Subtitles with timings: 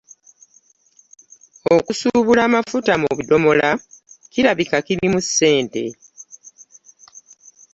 [1.75, 3.69] Okusuubula amafuta mu bidomola
[4.31, 5.83] kirabika kirimu ssente.